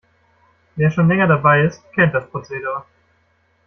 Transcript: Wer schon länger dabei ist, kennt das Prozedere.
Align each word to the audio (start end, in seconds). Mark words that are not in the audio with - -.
Wer 0.77 0.89
schon 0.89 1.07
länger 1.09 1.27
dabei 1.27 1.61
ist, 1.61 1.83
kennt 1.93 2.15
das 2.15 2.27
Prozedere. 2.31 2.85